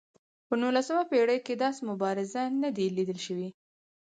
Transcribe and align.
په 0.47 0.53
نولسمه 0.61 1.03
پېړۍ 1.11 1.39
کې 1.45 1.53
داسې 1.63 1.81
مبارز 1.91 2.33
نه 2.61 2.69
دی 2.75 2.87
لیدل 2.97 3.19
شوی. 3.25 3.49